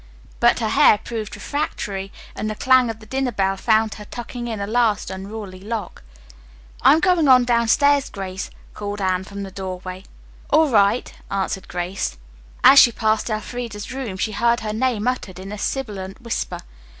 [0.39, 4.47] But her hair proved refractory and the clang of the dinner bell found her tucking
[4.47, 6.01] in a last unruly lock.
[6.81, 10.05] "I'm going on downstairs, Grace," called Anne from the doorway.
[10.49, 12.17] "All right," answered Grace.
[12.63, 16.61] As she passed Elfreda's room she heard her name uttered in a sibilant whisper.